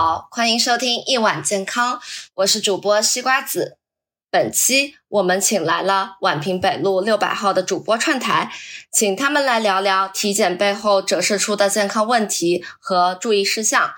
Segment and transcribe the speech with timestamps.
[0.00, 1.98] 好，欢迎收听一碗健康，
[2.36, 3.78] 我是主播西瓜子。
[4.30, 8.48] 本期我们请来了宛平北路六百号的主播串台，
[8.92, 13.90] 请他们来聊聊体检背后折射出的健康问题和注意事项。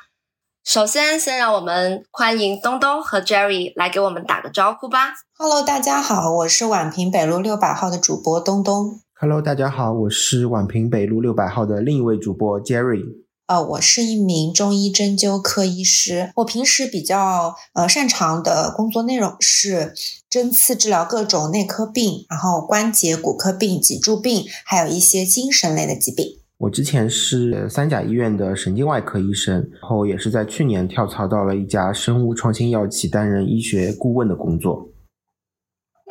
[0.64, 5.12] 首先，先让我们欢迎东东和 Jerry 来给我们打个招呼吧。
[5.36, 9.02] Hello，大家好，我是宛平北路六百号的主播东东。
[9.20, 13.04] Hello，大家好，我是宛平北路六百号的另一位主播 Jerry。
[13.50, 19.92] 呃，我是一名中医针灸科医师，我平时比较呃擅长的工作内容是
[20.30, 26.38] 针刺治疗各种内科病，然后关节骨科病、脊柱病，还有一些精神类的疾病。
[26.58, 34.86] 我之前是三甲医院的神经外科医生，然后也是在去年跳槽到了一家生物创新药企担任医学顾问的工作。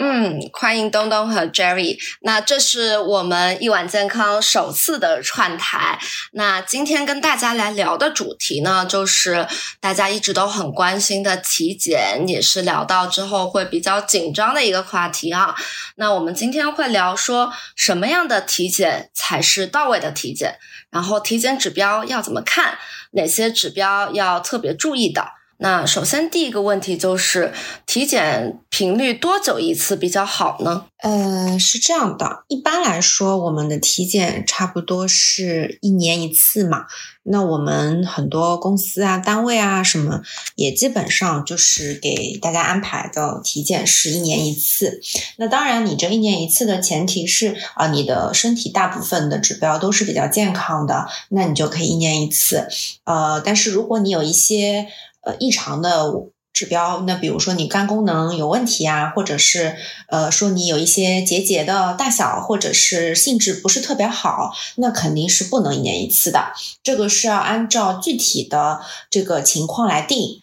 [0.02, 1.98] 嗯，欢迎东东和 Jerry。
[2.22, 6.00] 那这是我们一碗健康首次的串台。
[6.32, 9.46] 那今天跟大家来聊的主题呢，就是
[9.82, 15.54] 大家一直都很关心的体检，也是聊到之后会比较紧张的一个话题啊。
[15.96, 20.58] 那我们今天会聊说什么样的体检才是到位的体检，
[20.92, 22.80] 然后体检指标要怎么看，
[23.12, 25.39] 哪些指标要特别注意的。
[25.62, 27.54] 那首先第一个问题就是
[27.86, 30.86] 体检频率多久一次比较好呢？
[31.00, 36.86] 呃，是这样的，一般来说，我们的体检差不多是一年一次嘛。
[37.24, 40.22] 那我们很多公司啊、单位啊什么，
[40.56, 45.02] 也基本上就是给大家安排的体检是一年一次。
[45.38, 52.68] 那当然，你这一年一次的前提是啊，你的身体大部分的指标都是比较健康的，那你就可以一年一次。
[53.04, 54.88] 呃，但是如果你有一些
[55.22, 56.12] 呃，异常的
[56.54, 59.76] 指标，那比如说你肝功能有问题啊，或者是
[60.08, 66.54] 呃说你有一些结节的大小，或者是性质不是特别好，那肯定是不能一年一次的。
[66.82, 70.42] 这个是要按照具体的这个情况来定。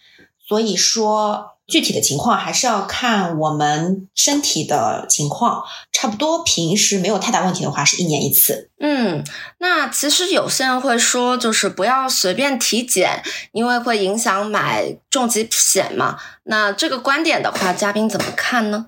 [0.48, 1.55] 所以说。
[1.66, 8.70] 具体的情况还是要看我们身体的情况，差不多平时没有太大问题的话，是一年一次。
[8.78, 9.24] 嗯，
[9.58, 13.22] 那其实有些人会说，就是不要随便体检，
[13.52, 16.18] 因为会影响买重疾险嘛。
[16.44, 18.86] 那这个观点的话，嘉宾怎么看呢？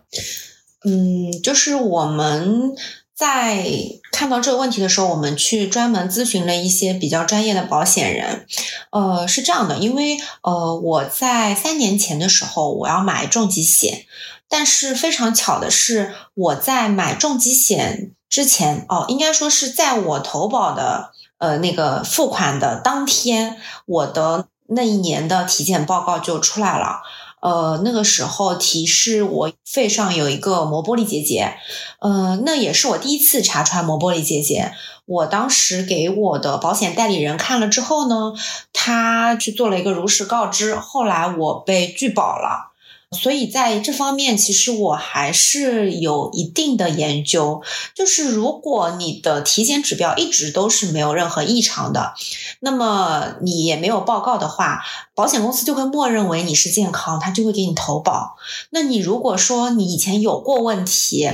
[0.85, 2.75] 嗯，就是我们。
[3.19, 3.67] 在
[4.13, 8.47] 看到这个问题的时候，我们去专门咨询了一些比较专业的保险人。
[8.93, 14.05] 呃，是这样的，因为呃，我在三年前的时候我要买重疾险，
[14.49, 23.57] 但是非常巧的是，我在买重疾险之前，哦，应该说是在我投保的呃那个付款的当天，
[23.87, 27.01] 我的那一年的体检报告就出来了。
[27.41, 31.55] 呃，那个时候提示我肺上有一个磨玻璃结节，
[32.01, 34.73] 呃，那也是我第一次查出来磨玻璃结节。
[35.07, 38.35] 我当时给我的保险代理人看了之后呢，
[38.73, 42.68] 他去做了一个如实告知，后来我被拒保了。
[43.11, 47.63] 所以在这方面，其实我还是有一定的研究。
[47.95, 52.13] 就是如果你的体检指标一直都是没有任何异常的，
[52.61, 54.83] 那么你也没有报告的话，
[55.15, 58.37] 保险公司就会默认为你是健康，他就会给你投保。
[58.71, 61.31] 那你如果说你以前有过问题，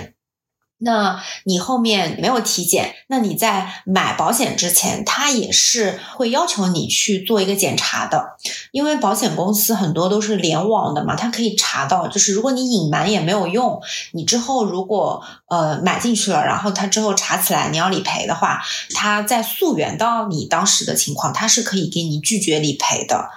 [0.85, 8.37] 那你后面没有体检，那你在买保险之前，他也是会要求你去做一个检查的，
[8.71, 13.81] 因为保险公司很多都是联网的嘛，它可以查到，就是如果你隐瞒也没有用，
[14.13, 18.61] 你之后如果呃买进去了，然后他之后查起来你要理赔的话，
[18.95, 23.31] 他在溯源到你当时的情况，他是可以给你拒绝理赔的，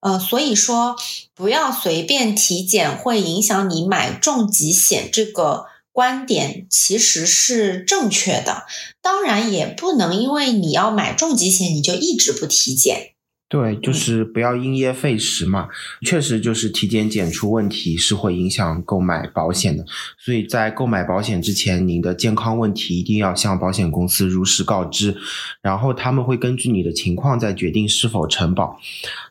[0.00, 0.96] 呃，所以说
[1.34, 5.69] 不要随便体检，会影响你买重疾险这个。
[6.00, 8.62] 观点其实是正确的，
[9.02, 13.12] 当然也不能因为你要买重疾险，你就一直不体检。
[13.50, 15.68] 对，就是不要因噎废食嘛。
[16.00, 19.84] 确实，就是体检检出问题是会影响购买保险的，
[20.18, 25.14] 所以在购买保险之前，您的健康问题一定要向保险公司如实告知，
[25.60, 28.78] 然后他们会根据你的情况再决定是否承保。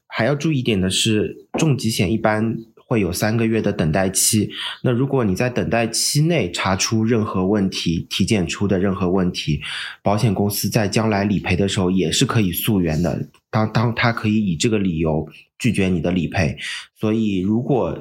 [0.06, 2.58] 还要注意一点的是，重疾险一般。
[2.90, 4.50] 会有三个月的等待期。
[4.82, 9.62] 那如果你在等待期内查出任何问题，体检出的任何问题，
[10.02, 13.30] 保险公司在将来理赔的时候也是可以溯源的。
[13.52, 15.28] 当当他可以以这个理由
[15.60, 16.58] 拒绝你的理赔。
[17.00, 17.96] 所以，如果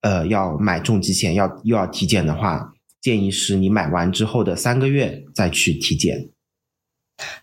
[0.00, 6.30] 呃要买重疾险要又要体检的话，建议是你买完之后的三个月再去体检。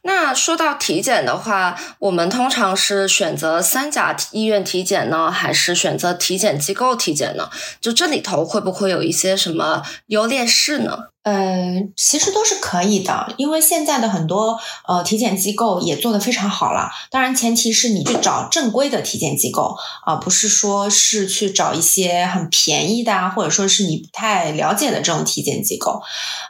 [0.01, 7.49] 那说到体检的话，我们通常是选择三甲医院体检呢，还是选择体检机构体检呢？
[7.79, 11.09] 就这里头会不会有一些什么优劣势呢？
[11.29, 16.89] 呃，其实都是可以的，因为现在的很多呃体检机构也做得非常好了。
[17.11, 26.01] 当然，前提是你去找正规的体检机构啊，不是说是去找一些很便宜的啊，或者说是你不太了解的这种体检机构。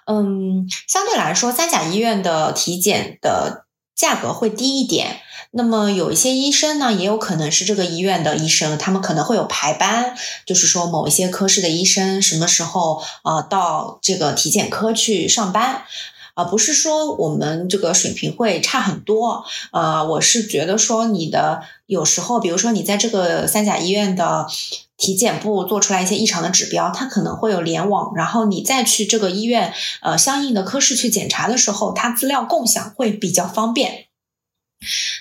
[0.05, 5.19] 嗯，相对来说，三甲医院的体检的价格会低一点。
[5.51, 10.15] 那么有一些医生呢，也有可能是这个医院的医生，他们可能会有排班，
[10.45, 15.83] 就是说某一些科室的医生什么时候呃到这个体检科去上班，
[16.35, 24.47] 啊，不是说我们这个水平会差很多，呃，我是觉得说你的有时候，比如说你在这个三甲医院的
[24.97, 34.08] 体检部做出来一些异常的指标，它可能会有联网，然后你再去这个医院呃相应的科室去检查的时候，它资料共享会比较方便。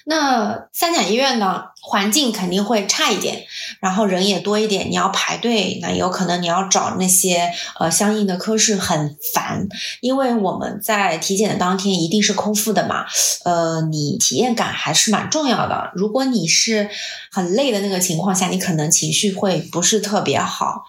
[0.04, 3.44] 那三甲医院呢，环境肯定会差一点，
[3.80, 9.68] 然后人也多一点，你要排队，那有可能你要找那些呃相应的科室很烦，
[10.00, 13.04] 因为我们在体检的当天一定是空腹的嘛，
[13.44, 15.90] 呃，你体验感还是蛮重要的。
[15.94, 16.88] 如果你是
[17.30, 20.84] 很累的那个情况下，你可能情绪会不是特别好。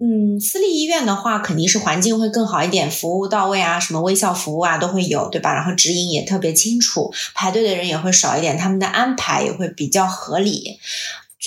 [0.00, 5.52] 嗯，私立医院的话，肯定是环境会更好一点，服务到位啊，什么微笑服务啊都会有，对吧？
[5.52, 10.78] 然后指引也特别清楚，排队的人也会少一点，他们的安排也会比较合理。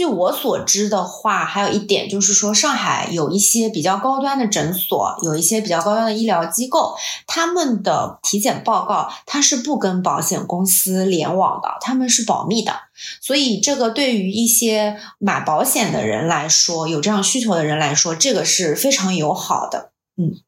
[0.02, 6.96] 据我所知的话，还有一点就是说，上海有一些比较高端的诊所，有一些比较高端的医疗机构，
[7.28, 12.74] 他们的体检报告它是不跟保险公司联网的，他们是保密的。
[13.22, 19.92] 所以，这个对于一些买保险的人来说，有这样需求的人来说，这个是非常友好的。
[20.18, 20.42] 嗯。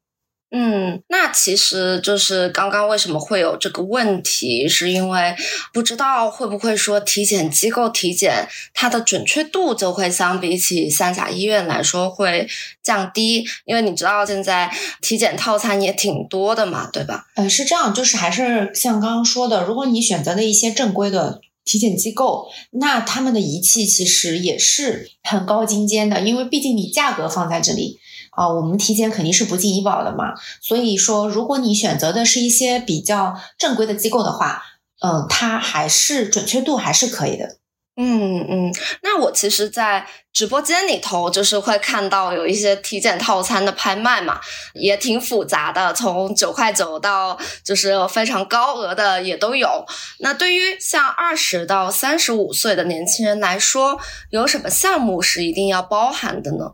[0.56, 5.36] 嗯，那其实就是刚刚为什么会有这个问题，是因为
[5.74, 12.48] 不知道会不会说体检机构体检它的准确度就会相比起三甲医院来说会
[12.84, 14.72] 降低，因为你知道现在
[15.02, 17.26] 体检套餐也挺多的嘛，对吧？
[17.34, 28.00] 呃，是这样，就是还是像刚刚说的，如果你选择的一些正规的体检机构，那他们的仪器其实也是很高精尖的，因为毕竟你价格放在这里。
[28.36, 34.64] 啊，我们体检肯定是不进医保的嘛，所以说，如果你选择的是一些比较正规的机构的话，
[35.02, 37.58] 嗯，它还是准确度还是可以的。
[37.96, 44.42] 嗯嗯，那我其实，在直播间里头，就是会看到有一些体检套餐的拍卖嘛，
[44.74, 49.86] 也挺复杂的，从九块九到就是非常高额的也都有。
[50.22, 54.00] 那对于像二十到三十五岁的年轻人来说，
[54.32, 56.72] 有什么项目是一定要包含的呢？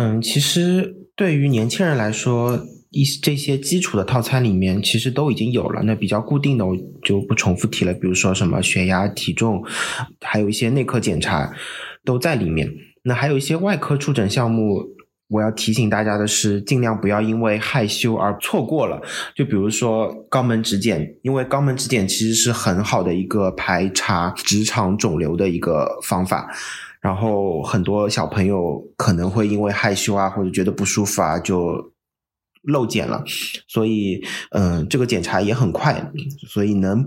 [0.00, 5.82] 嗯，其实对于年轻人来说，一这些基础的套餐里面其实都已经有了。
[5.82, 9.60] 那比较固定的我就不重复提了，比如说什么血压、体重，
[10.20, 11.52] 还有一些内科检查
[12.04, 12.72] 都在里面。
[13.02, 14.84] 那还有一些外科出诊项目，
[15.30, 19.02] 我要提醒大家的是，尽量不要因为害羞而错过了。
[19.34, 26.48] 就比如说肛门指检，因为肛门指检其实是很好的一个排查直肠肿瘤的一个方法。
[27.08, 31.90] 然后很多小朋友可能会因为害羞啊，或者觉得不舒服啊，就
[32.64, 33.24] 漏检了。
[33.66, 36.12] 所以，嗯，这个检查也很快，
[36.46, 37.02] 所以能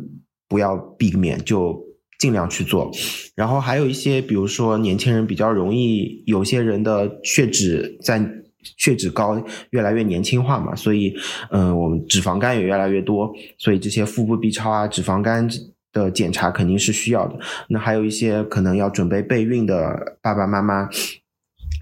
[0.50, 1.80] 不要避免就
[2.18, 2.89] 尽量去做。
[3.36, 8.27] 然后还有一些，比如说年轻人比较容易，有些人的血脂在
[8.63, 9.39] 血脂高，
[9.69, 11.13] 越来越年轻化嘛，所以，
[11.52, 15.47] 嗯，我们脂肪肝也越来越多，所以这些腹部 B 超啊，脂肪肝。
[15.92, 17.40] 的检查肯定是需要的。
[17.69, 20.90] 那还有一些可能要准备备孕的爸爸妈妈，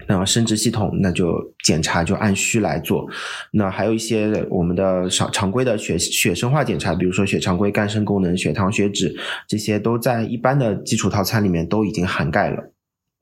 [0.08, 3.06] 那生殖系统那就检查就按需来做。
[3.52, 9.14] 那还有一些我们的常常规的血血生化检查，比如说血常规、肝肾功能、血糖、血脂，
[9.46, 12.72] 这些都在一般的基础套餐里面都已经涵盖了。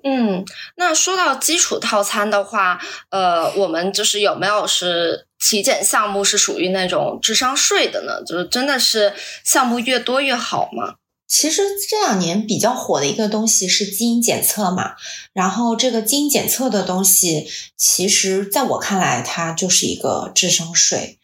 [0.05, 0.45] 嗯，
[0.77, 2.81] 那说到基础套餐的话，
[3.11, 8.23] 呃，我们就是有没有是体检项目是属于那种智商税的呢？
[8.25, 9.13] 就是真的是
[9.45, 10.97] 项目越多越好吗？
[11.29, 14.95] 其实这两年比较火的一个东西是基因检测嘛，
[15.35, 21.18] 然后这个基因检测的东西，其实在我看来，它就是一个智商税。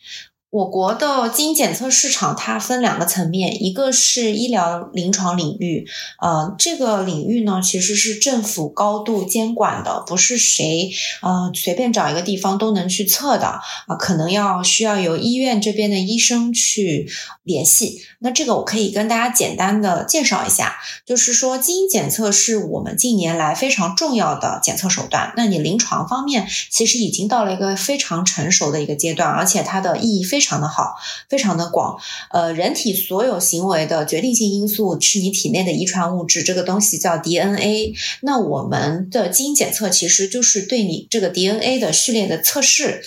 [0.54, 5.84] 我国的基因检测市场它分两个层面，一个是医疗临床领域，
[6.22, 10.92] 呃，这个领域呢其实是政府高度监管的，不是谁
[11.22, 13.46] 呃随便找一个地方都能去测的
[13.88, 17.10] 啊，可能要需要由医院这边的医生去
[17.42, 18.02] 联系。
[18.20, 25.32] 那这个我可以跟大家简单的介绍一下，就是说基因检测是我们近年来非常重要的检测手段。
[25.36, 30.43] 那你临床方面其实已经到了一个非常成熟的一个阶段，而且它的意义非。
[30.44, 30.96] 常的好，
[31.28, 31.98] 非常的广。
[32.30, 37.94] 呃，人体所有行为的决定性因素是你体内的遗传物质，这个东西叫 DNA。
[38.20, 43.02] 那我们的基因检测其实就是对你这个 DNA 的序列的测试，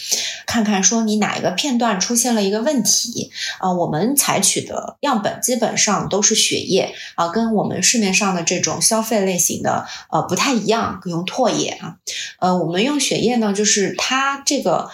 [0.45, 3.31] 看看说你哪一个片段出现了一个问题。
[3.59, 11.95] 啊，我们采取的样本基本上都是血液啊，跟我们市面上的这种消费类型的呃不太一样，用唾液啊。
[12.39, 14.89] 呃，我们用血液呢，就是它这个。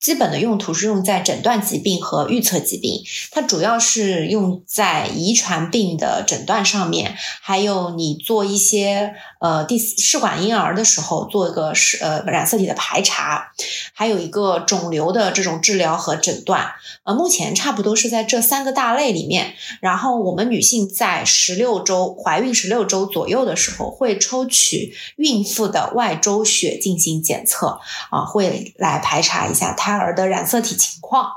[0.00, 13.52] 基本的用途是用在诊断疾病和预测疾病，它主要是用在遗传病的诊断上面，还有你做一些呃第试管婴儿的时候做一个是呃染色体的排查，
[13.92, 16.72] 还有一个肿瘤的这种治疗和诊断。
[17.04, 19.54] 呃，目前差不多是在这三个大类里面。
[19.80, 31.30] 然后我们女性在十六周怀孕十六周左右的时候，会抽取孕妇的外周血进行检测，啊，会来排查一下它胎儿的染色体情况。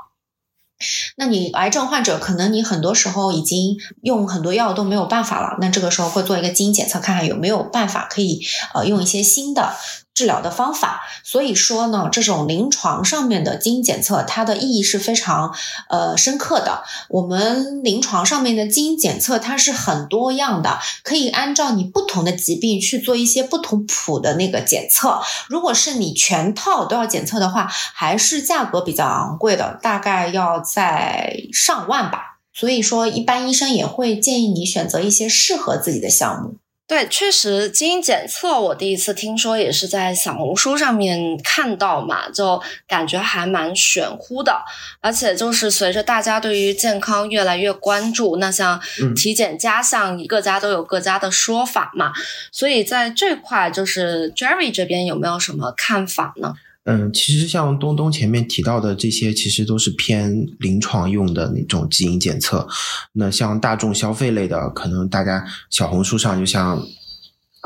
[1.16, 8.44] 那你癌症患者可能你很多时候已经用很多药都没有办法了，那这个时候会做一个基因检测，看看有没有办法可以
[8.74, 9.76] 呃用一些新的。
[10.14, 15.54] 治疗的方法，所以说呢，这种临床上面的基因检测，它的意义是非常
[15.88, 16.84] 呃深刻的。
[17.08, 25.22] 我们临床上面的基因检测，它是很多样的，可以按照你不同的疾病去做一些不同谱的那个检测。
[25.48, 32.38] 如果是你全套都要检测的话，还是价格比较昂贵的，大概要在上万吧。
[32.54, 36.56] 所以说，一般医生也会建议你选择一些适合自己的项目。
[36.88, 44.62] 对，确实基因检测我第一次听说也是在小红书上面看到嘛，就感觉还蛮玄乎的。
[45.00, 48.78] 而且就是随着大家对于健康越来越关注，那像
[49.16, 52.12] 体检加项，各家都有各家的说法嘛。
[52.50, 56.54] 所以在这块，就是 Jerry 这边有没有什么看法呢？
[56.84, 62.66] 嗯，其实像东东前面提到的这些，其实都是偏临床用的那种基因检测。
[63.12, 66.82] 那像大众消费类的，可能大家小红书上就像。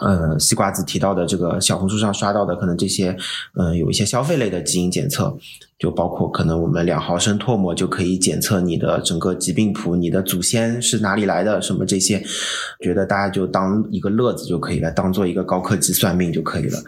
[0.02, 3.16] 呃，西瓜子提到的这个小红书上刷到的，可能这些，
[3.58, 5.34] 嗯，有一些消费类的基因检测，
[5.78, 12.22] 就包括可能我们两毫升唾沫就可以检测你的整个疾病谱，你的祖先是哪里来的，什么这些，
[12.82, 16.78] 觉得大家就当一个乐子就可以了，当做一个高科技算命就可以了。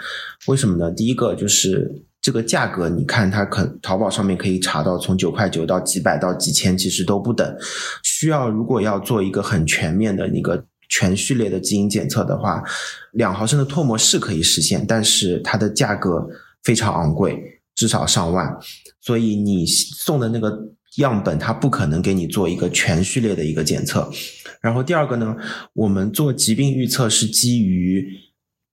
[0.47, 0.91] 为什么呢？
[0.91, 7.57] 第一个就是这个价格，你看它可淘宝上面可以查到，从九块九到几百到几千，其实都不等。
[8.03, 10.67] 需要如果要做一个很全面的一个。
[10.91, 12.63] 全序列的基因检测的话，
[13.13, 16.27] 两毫升的唾沫是可以实现，但是它的价格
[16.63, 17.39] 非常昂贵，
[17.75, 18.57] 至少上万。
[19.03, 20.51] 所以你送的那个
[20.97, 24.11] 样本，它不可能给你做一个全序列的一个检测。
[24.63, 25.37] 然后第二个呢，
[25.75, 28.09] 我们做疾病预测是基于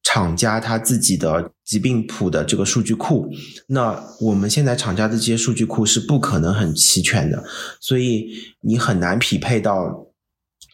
[0.05, 3.29] 厂家他自己的疾病谱的这个数据库。
[3.67, 7.43] 那我们现在厂家的这些数据库是不可能很齐全的，
[7.81, 8.29] 所以
[8.61, 10.05] 你很难匹配到。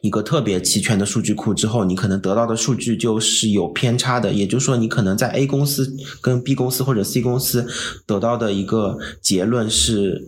[0.03, 7.67] 一个特别齐全的数据库之后，你可能得到的数据就是有偏差的，也就是说，你可能在 A 公司跟 B 公司或者 C 公司
[8.07, 10.19] 得到的一个结论是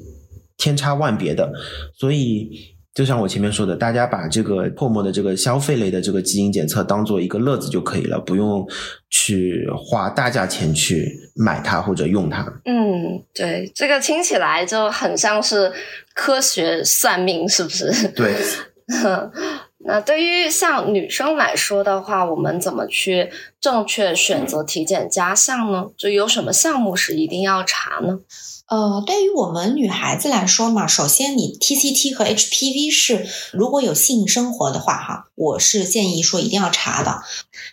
[0.57, 1.51] 天差万别的。
[1.97, 8.67] 所以，就像我前面说的，大家把这个泡沫的这个消费类的这个基因检测当做一个乐子就可以了，不用
[9.09, 12.43] 去花大价钱去买它或者用它。
[12.65, 15.71] 嗯，对，这个听起来就很像是
[16.13, 18.07] 科学算命，是不是？
[18.09, 18.35] 对。
[19.85, 25.87] 那对于像女生来说的话，我们怎么去正确选择体检加项呢？
[25.97, 28.19] 就有什么项目是一定要查呢？
[28.67, 37.21] 呃，对于我们女孩子来说嘛，首先你 TCT 和 HPV 是如果有性生活的话，哈，我是建议说一定要查的，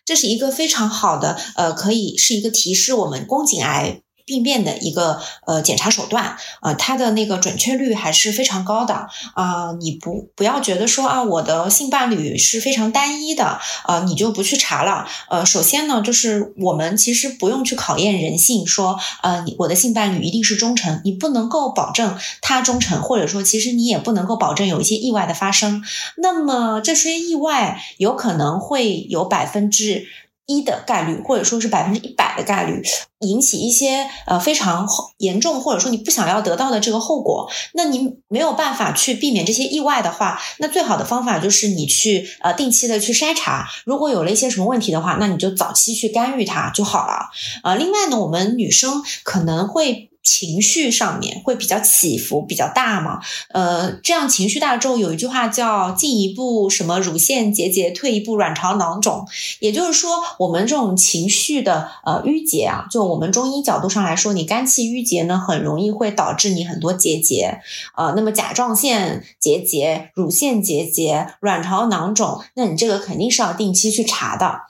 [0.04, 4.02] 这是一个非常好的，呃，可以是一个提示我们宫颈癌。
[4.30, 9.72] 病变的一个呃检查手段，呃，它的那个准确率还是非常高的啊！
[9.80, 15.08] 你不不要觉得说啊，我的性伴侣是非常单一的啊，你就不去查了。
[15.28, 25.82] 呃，首先呢，就是我们其实不用去考验人性，说呃，我的性伴侣一定是忠诚，你不能够保证他忠诚，或者说其实你也不能够保证有一些意外的发生。
[26.16, 30.06] 那么这些意外有可能会有百分之。
[30.46, 32.82] 一的概率，或者说是百分之一百的概率，
[33.20, 34.86] 引起一些呃非常
[35.18, 47.30] 严重，或者说你不想要得到的这个后果，那你没有办法去避免这些意外的话，那最好的方法就是你去呃定期的去筛查，如果有了一些什么问题的话，那你就早期去干预它就好了。
[47.62, 50.09] 呃，另外呢，我们女生可能会。
[50.30, 53.18] 情绪上面会比较起伏比较大嘛。
[53.48, 59.26] 呃，这样情绪大之后，有一句话叫“进一步什么乳腺结节，退一步卵巢囊肿”，
[59.58, 67.58] 也就是说，我们这种情绪的呃淤结啊，就我们中医角度上来说，你肝气郁结呢，很容易会导致你很多结节
[67.94, 68.12] 啊。
[68.14, 74.60] 那么甲状腺结节、乳腺结节、卵巢囊肿，那你这个肯定是要定期去查的。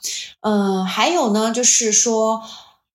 [0.41, 2.41] 嗯，还有呢，就是说。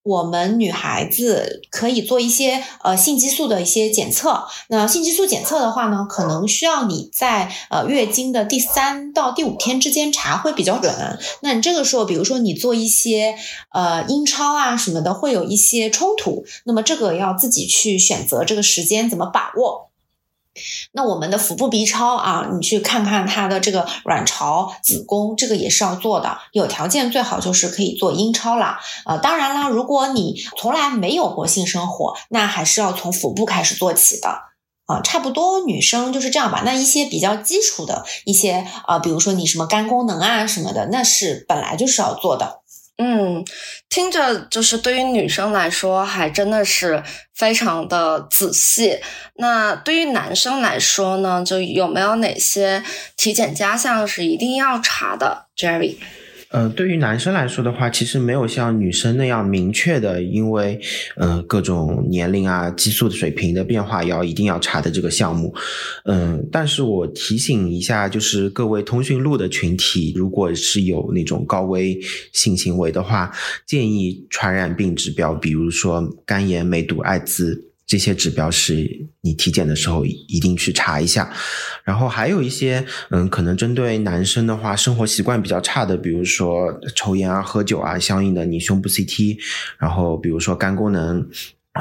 [0.06, 4.46] 我们女孩子可以做一些呃性激素的一些检测。
[4.68, 10.94] 那性激素检测的话呢，可能需要你在呃月经的第三到第五天之间查会比较准。
[11.42, 13.34] 那你这个时候，比如说你做一些
[13.72, 16.44] 呃阴超啊什么的，会有一些冲突。
[16.64, 19.85] 那么这个要自己去选择这个时间怎么把握。
[20.92, 26.38] 那我们的腹部 B 超啊，你去看看它的这个卵巢、子宫，这个也是要做的。
[26.52, 28.80] 有条件最好就是可以做阴超啦。
[29.04, 34.28] 呃，当然啦，如果你从来没有过性生活，那还是要从腹部开始做起的。
[34.86, 36.62] 啊，差不多女生就是这样吧。
[36.64, 42.60] 那一些比较基础的一些啊，比如说你什么肝功能啊什么的，那是本来就是要做的。
[42.98, 43.44] 嗯，
[43.90, 47.02] 听着就是对于女生来说，还真的是
[47.34, 48.98] 非常的仔细。
[49.34, 52.82] 那对于男生来说呢，就有没有哪些
[53.16, 55.96] 体检加项是一定要查的，Jerry？
[56.56, 60.80] 呃，对于男生来说的话，其实没有像女生那样明确的，因为
[61.16, 65.54] 呃各种年龄啊、激素的水平的变化要一定要查的这个项目。
[66.06, 72.00] 嗯，但是我提醒一下，就是各位通讯录的群体，如果是有那种高危
[72.32, 73.30] 性行为的话，
[73.66, 77.65] 建议传染病指标，比如说肝炎、梅毒、艾滋。
[77.86, 81.32] 这些指标是你体检的时候一定去查一下，
[81.84, 89.38] 然后还有一些，嗯，可能针对男生的话，生活习惯比较差的，比如说抽烟啊、喝酒啊，相应的你胸部 CT，
[89.78, 91.28] 然后比如说肝功能，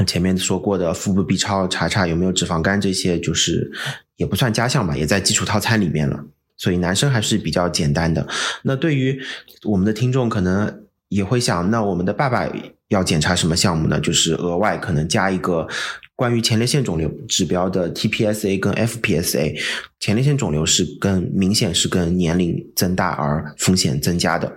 [0.06, 3.72] 前面说过的腹部 B 超查查有没有脂肪肝，这些就是
[4.18, 6.24] 也不算加项吧，也在基础套餐里面了。
[6.56, 8.28] 所以男生还是比较简单的。
[8.62, 9.20] 那对于
[9.64, 12.48] 我们的听众，可能也会想，那我们的爸爸。
[12.90, 14.00] 要检查什么项目呢？
[14.00, 15.68] 就是额外可能加一个
[16.16, 19.60] 关于前列腺肿瘤指标的 TPSA 跟 FPSA。
[20.00, 24.52] 前列腺肿瘤是跟明显是跟年龄增大而风险增加的，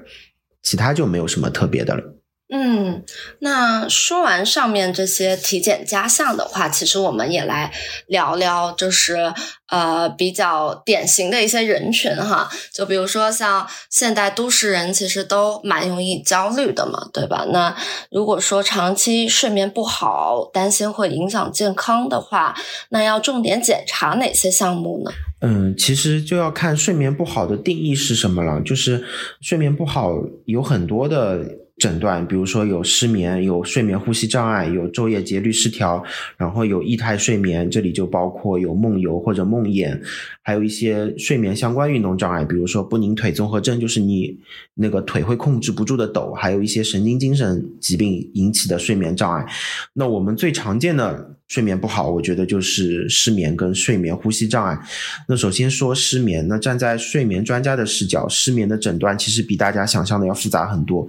[0.63, 2.18] 其他就没有什么特别的了。
[2.51, 3.05] 嗯，
[3.41, 7.71] 那说完上面这些体检加项的话，其实我们也来
[8.07, 9.35] 聊聊，就是
[9.69, 17.45] 呃比较典型的一些人群哈，就比如说像现代都市人，其实都蛮容易焦虑的嘛，对吧？
[17.53, 17.77] 那
[18.11, 22.57] 如果说长期睡眠不好，担心会影响健康的话，
[22.89, 25.11] 那要重点检查哪些项目呢？
[25.43, 29.05] 嗯，其实就要看睡眠不好的定义是什么了，就是
[29.43, 30.15] 睡眠不好
[30.47, 31.58] 有很多的。
[31.79, 36.03] 诊断，比如说有失眠、有睡眠呼吸障碍、有昼夜节律失调，
[36.37, 40.01] 然后有异态睡眠，这里就包括有梦游或者梦魇，
[40.43, 44.39] 还有一些睡眠相关运动障碍，比如说不宁腿综合征，就是你
[44.75, 49.47] 那个腿会控制不住的抖，还有一些神经精神疾病引起的睡眠障碍。
[49.95, 51.37] 那我们最常见的。
[51.49, 54.79] 睡眠不好，我觉得就是失眠跟睡眠呼吸障碍。
[55.27, 61.09] 那首先说失眠，那站在睡眠专家的视角，失眠的诊断其实比大家想象的要复杂很多，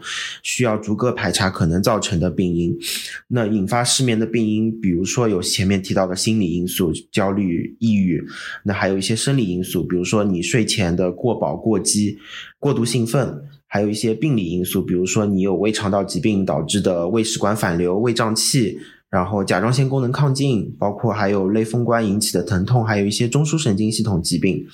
[0.60, 2.78] 需要逐个排查可能造成的病因。
[3.30, 8.22] 那引发失眠的病因，比如说有前面提到的心理因素，焦虑、抑郁，
[8.64, 12.18] 那还有一些生理因素，比如说你睡前的过饱、过饥、
[12.60, 18.78] 过度兴奋，还有一些病理因素，比如说你有胃肠道疾病导致的胃食管反流、胃胀气。
[19.10, 24.66] 然后甲状腺功能亢进，包括还有类风关引起的疼痛，还有一些中枢神经系统疾病。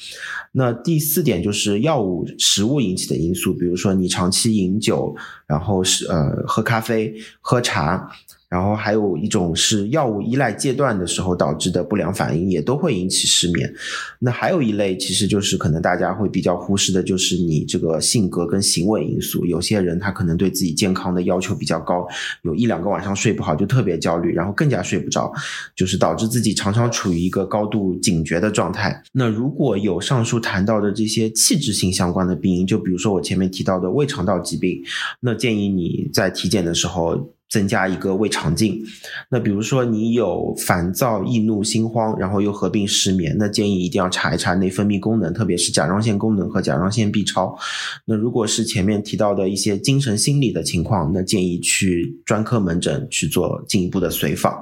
[0.51, 5.15] 那第四点就是药物、食物引起的因素，比如说你长期饮酒，
[5.47, 8.09] 然后是呃喝咖啡、喝茶。
[8.47, 13.73] 然后还有一种是药物依赖阶段的时候导致的不良反应，也都会引起失眠。
[14.19, 19.45] 那还有一类，其实就是可能大家会比较忽视的，就是你这个性格跟行为因素。
[19.45, 22.07] 有些人他可能对自己健康的要求比较高，
[22.43, 25.33] 有一两个晚上睡不好就特别焦虑，然后更加睡不着，
[25.75, 29.03] 就是导致自己常常处于一个高度警觉的状态。
[29.11, 34.81] 那如果有上述谈到的这些器质性相关的病因，就比如说我前面提到的胃肠道疾病，
[35.19, 37.34] 那建议你在体检的时候。
[37.55, 38.83] 增加一个胃肠镜，
[39.29, 47.57] 那比如说你有烦躁、易怒、心慌，然后又合并失眠，那建议一定要查一查内分泌功能，特别是甲状腺功能和甲状腺 B 超。
[48.03, 54.53] 那如果是前面提到的一些精神心理的情况，那建议去专科门诊去做进一步的随访。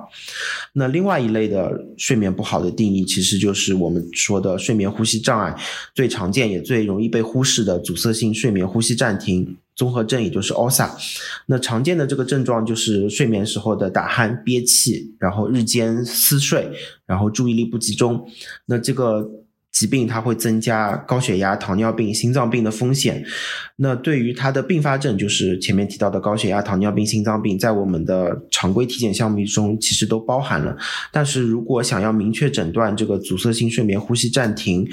[0.74, 5.56] 那另外一类的睡眠不好的定义，其实就是我们说的睡眠呼吸障碍，
[5.96, 9.58] 最常见也最容易被忽视的阻塞性睡眠呼吸暂停。
[9.76, 10.90] 综合症，也就是 OSA。
[11.48, 16.70] 那常见的这个症状就是睡眠时候的打鼾、憋气，然后日间思睡，
[17.06, 18.26] 然后注意力不集中。
[18.66, 19.30] 那这个
[19.72, 23.26] 疾病它会增加高血压、糖尿病、心脏病的风险。
[23.78, 30.78] 那对于它的并发症，就是前面提到的高血压、糖尿病、心脏病，在我们的常规体检项目中其实都包含了。
[31.12, 34.88] 但是如果想要明确诊断这个阻塞性睡眠呼吸暂停，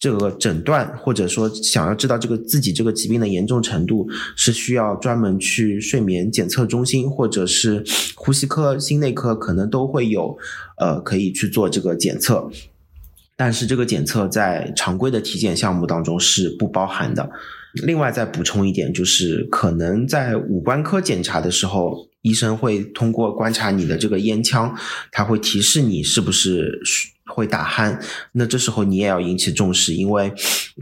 [0.00, 7.84] 这个诊断，或者说想要知道这个自己这个疾病的严重程度，是需要专门去睡眠检测中心，或者是
[8.14, 10.38] 呼吸科、心内科，可能都会有，
[10.78, 12.50] 呃，可以去做这个检测。
[13.36, 17.30] 但是这个检测在常规的体检项目当中是不包含的。
[17.84, 24.74] 另外再补充一点，就是可能在五官科检查的时候，医生会通过观察你的这个咽腔，
[25.12, 26.80] 他会提示你是不是。
[27.30, 27.98] 会打鼾，
[28.32, 30.32] 那这时候你也要引起重视，因为，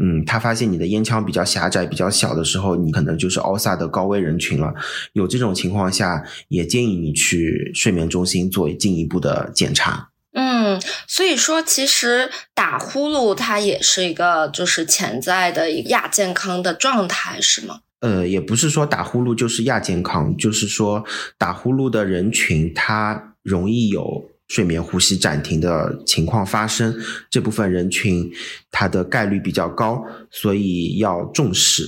[0.01, 4.73] 嗯，他发现你的咽腔比较狭窄、比较小的时候，你可能就是奥萨的高危人群了。
[5.13, 10.09] 有这种情况下，也建议你去睡眠中心做进一步的检查。
[10.33, 17.81] 嗯，所以说其实打呼噜它也是一个就是潜在的亚健康的状态，是吗？
[18.01, 21.05] 呃，也不是说打呼噜就是亚健康，就是说
[21.37, 24.31] 打呼噜的人群他容易有。
[24.49, 26.99] 睡眠呼吸暂停的情况发生，
[27.31, 28.31] 这部分人群
[28.71, 31.87] 它的概率比较高，所以要重视。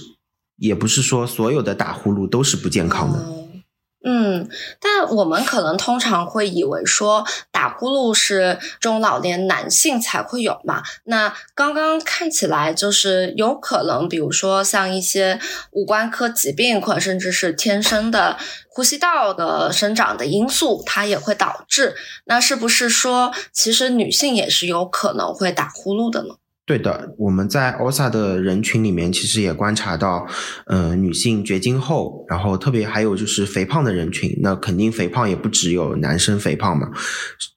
[0.56, 3.39] 也不是说所有的打呼噜都是不健康的。
[4.02, 4.48] 嗯，
[4.80, 10.82] 但我们可能通常会以为说打呼噜是中老年男性才会有嘛？
[11.04, 15.38] 那刚刚看起来就是有可能，比如说像一些
[15.72, 18.38] 五官科疾病，或者甚至是天生的
[18.70, 21.94] 呼吸道的生长的因素，它也会导致。
[22.24, 26.36] 那是不是说，其实女性也是有可能会打呼噜的呢？
[26.70, 30.24] 对的，我们在 OSA 的人群里面，其实也观察到，
[30.66, 36.86] 呃，女性绝经后，然后特别还有就是肥胖的人群，那肯定肥胖也不只有男生肥胖嘛，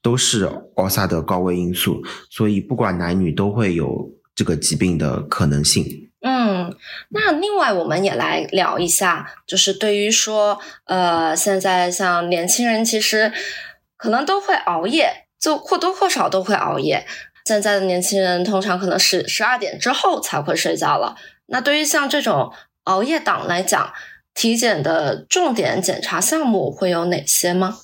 [0.02, 5.86] 都是 OSA 的高危因素，所以不管男女都会有这个疾病的可能性。
[6.20, 6.74] 嗯，
[7.10, 13.30] 那另外我们也来聊一下，就是对于说，呃，现在像年轻人其实
[13.96, 17.06] 可能都会熬夜，就或多或少都会熬夜。
[17.44, 21.14] 现在的年轻人通常可能是十二点之后才会睡觉了。
[21.46, 22.50] 那对于像这种
[22.84, 23.92] 熬夜党来讲，
[24.32, 27.78] 体检的重点检查项目会有哪些吗？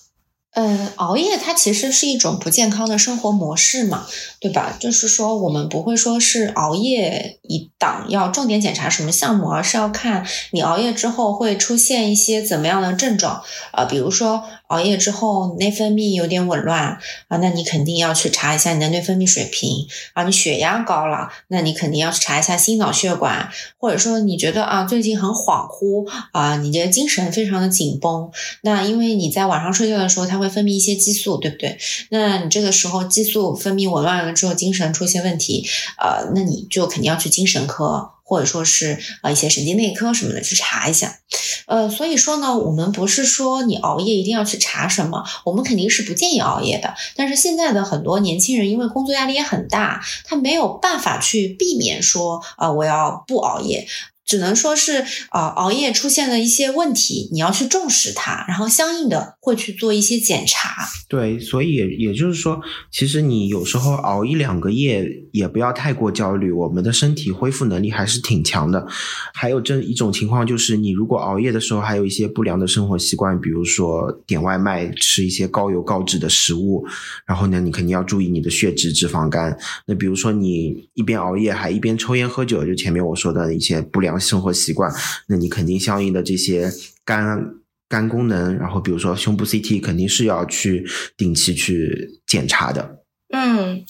[0.52, 4.06] 呃，熬夜它其实是一种不健康的生活模式嘛，
[4.40, 4.74] 对吧？
[4.80, 13.42] 就是说，我们不会说是熬夜一档要重点检查什么项目，而是要看你熬夜之后会出现一些怎么样的症状
[13.72, 14.42] 啊，比如说。
[14.70, 20.22] 熬夜之后内分泌有点紊乱啊，那你肯定要去查一下你的内分泌水平啊。
[20.22, 28.30] 你血压高了，那你肯定要去查一下心脑血管，或者说你觉得啊最近很恍惚啊，你的精神非常的紧绷，
[28.62, 31.76] 那因为你在晚上睡觉的时候，它会分泌一些激素，对不对？
[32.10, 35.66] 那你这个时候激素分泌紊乱了之后，精神出现问题，
[35.98, 38.12] 呃，那你就肯定要去精神科。
[38.30, 41.18] 或者说是呃一些神经内科什么的去查一下，
[41.66, 46.94] 呃，所以说呢，我们不是说你熬夜一定要去查什么，我们肯定是不建议熬夜的。
[47.16, 53.88] 但是现在的很多年轻人因为工作压力也很大，他没有办法去避免说啊我要不熬夜。
[54.26, 60.88] 只能说是啊，熬夜出现了一些问题，你要去重视它，然后相应的会去做一些检查。
[61.08, 62.60] 对，所以也也就是说，
[62.92, 68.86] 其实你有时候熬一两个夜也不要太过焦虑，我们的身体恢复能力还是挺强的。
[69.34, 76.86] 还有这一种情况就是，你如果熬夜的时候还有一些不良的生活习惯，比如说点外卖、吃一些高油高脂的食物，
[77.26, 79.58] 然后呢，你肯定要注意你的血脂、脂肪肝。
[79.86, 84.20] 那比如说你一边熬夜还一边抽烟喝酒，就前面我说的一些不良。
[84.20, 84.92] 生活习惯，
[85.28, 86.70] 那你肯定相应的这些
[87.06, 87.54] 肝
[87.88, 92.98] 肝功能，然后比如说胸部 CT，肯定是要去定期去检查的。
[93.32, 93.82] 嗯，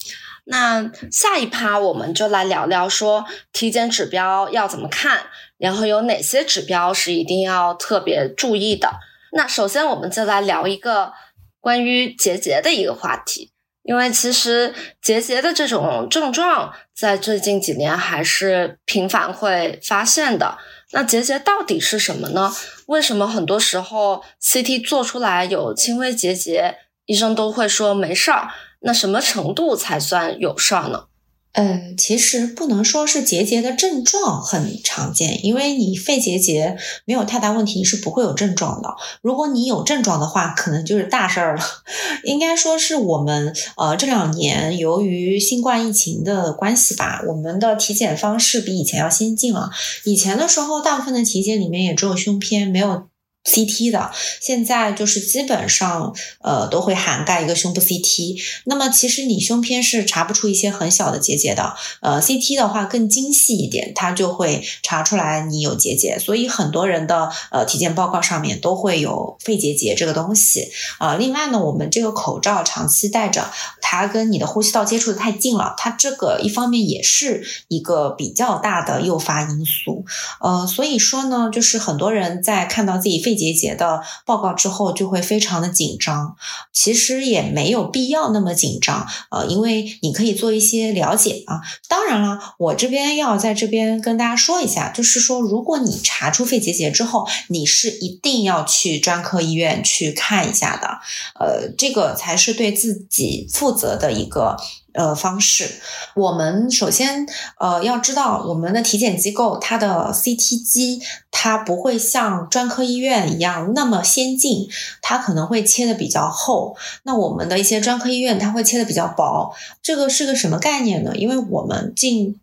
[0.45, 5.27] 那下一趴我们就来聊聊说体检指标要怎么看，
[5.57, 8.99] 然后有哪些指标是一定要特别注意的。
[9.33, 11.13] 那首先我们就来聊一个
[11.59, 13.51] 关于结节的一个话题。
[13.83, 20.59] 因为其实结节的这种症状在最近几年还是频繁会发现的。
[20.91, 22.53] 那结节到底是什么呢？
[22.85, 26.77] 为什么很多时候 CT 做出来有轻微结节，
[27.07, 28.51] 医生都会说没事儿？
[28.81, 31.05] 那什么程度才算有事儿呢？
[31.53, 38.95] 呃，其实不能说是结节的症状很常见，因为你肺结节没有太大问题，你是不会有症状的。
[39.21, 41.61] 如果你有症状的话，可能就是大事儿了。
[42.23, 49.71] 应该说是我们呃这两年由于新冠疫情的关系吧，我们的体检方式比以前要先进了。
[50.05, 53.10] 以前的时候，大部分的体检里面也只有胸片，没有。
[53.43, 71.15] CT 的现在就是基本上呃都会涵盖一个胸部 CT，那么其实你胸片是查不出一些很小的结节的，呃 CT 的话更精细一点，它就会查出来你有结节，所以很多人的呃体检报告上面都会有肺结节这个东西啊。
[71.15, 73.51] 另外呢，我们这个口罩长期戴着，
[73.81, 80.05] 它跟你的呼吸道接触的太近了，它这个一方面也是一个比较大的诱发因素，
[80.39, 86.35] 呃，所以说呢，就是很多人在看到自己肺结节的报告之后就会非常的紧张，
[86.71, 91.61] 其实也没有必要那么紧张，呃，因为你可以做一些了解啊。
[91.87, 100.99] 当然了，我这边要在这边跟大家说一下，就是说，如果你查出肺结节之后，你是一定要去专科医院去看一下的，
[101.39, 104.57] 呃，这个才是对自己负负责的一个。
[104.93, 105.79] 呃，方式，
[106.15, 107.25] 我们首先
[107.61, 114.67] 呃要知道，我们的体检机构它的 CT 机它不会像专科医院一样那么先进，
[115.01, 116.75] 它可能会切的比较厚。
[117.03, 121.15] 那我们的一些专科医院它会切的比较薄，这个是个什么概念呢？
[121.15, 122.40] 因为我们进。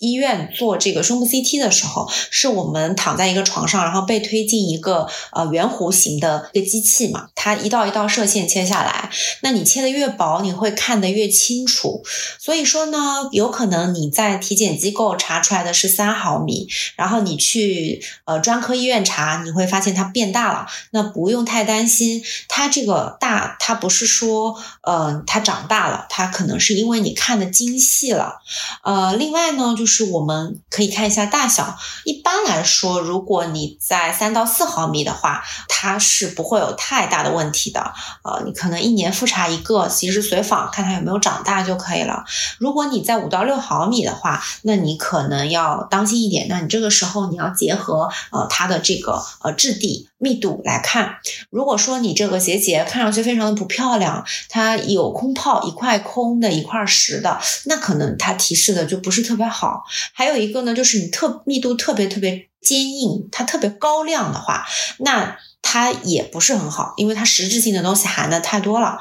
[0.00, 9.10] 医院做这个胸部 CT 的时候，是我们躺在一个床上，然后被推进一个呃圆弧形的一个机器嘛，它一道一道射线切下来，
[9.42, 12.02] 那你切的越薄，你会看得越清楚。
[12.38, 20.66] 所以说呢，有可能你在体检机构查出来的是三毫米，然后你去呃专科医院查，你会发现它变大了。
[20.92, 28.40] 那不用太担心，它这个大，它不是说呃它长大了，它可能是因为你看的精细了。
[28.82, 29.89] 呃，另外呢就是。
[29.90, 31.76] 是我们可以看一下大小。
[32.04, 37.92] 一般来说，如果你在三到四毫米的话，它是不会有太大的问题的。
[38.22, 42.24] 呃，你可能一年复查一个，及时随访，看它有没有长大就可以了。
[42.58, 46.46] 如果你在五到六毫米的话，那你可能要当心一点。
[46.48, 50.09] 那你这个时候你要结合呃它的这个呃质地。
[50.20, 51.16] 密度来看，
[51.48, 59.84] 如果说你这个结节看上去非常的不漂亮，它有空泡一块空的一块实的，那可能它提示的就不是特别好。
[60.12, 64.66] 还有一个呢，就是你特密度特别特别坚硬，它特别高亮的话，
[64.98, 68.98] 那它也不是很好，因为它实质性的东西含的太多了。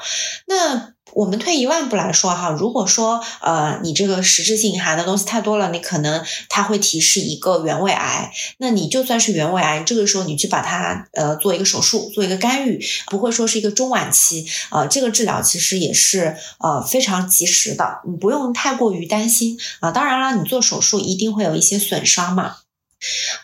[0.47, 8.32] 那我们退一万步来说哈，如果说呃你这个实质性含的东西太多了，你可能它会提示一个原位癌。
[8.58, 19.91] 那你就算是原位癌，这个时候你去把它呃做一个手术，做一个干预，不会说是一个中晚期呃这个治疗其实也是呃非常及时的，你不用太过于担心啊。
[19.91, 22.58] 当然了，你做手术一定会有一些损伤嘛。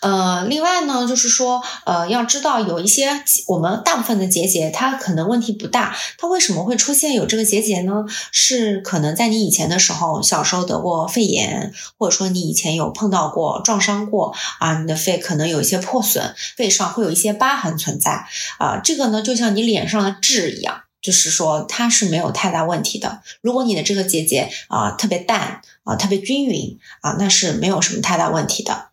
[0.01, 5.95] 呃，另外呢，就是说，呃，要知道有一些我们大部分的结节，它可能问题不大。
[6.17, 8.03] 它为什么会出现有这个结节呢？
[8.31, 18.25] 是可能在你以前的时候，小时候得过肺炎，或者说你以前有碰到过撞伤过啊，你的肺可能有一些破损，肺上会有一些疤痕存在
[18.59, 18.79] 啊。
[18.83, 23.21] 这个呢，就像你脸上的痣一样，就是说它是没有太大问题的。
[23.41, 28.89] 如果你的这个结节啊特别淡啊特别均匀啊，那是没有什么太大问题的。